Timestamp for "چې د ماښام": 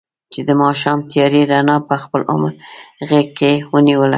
0.33-0.99